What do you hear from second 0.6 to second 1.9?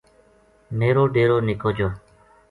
میرو ڈیرو نِکو جو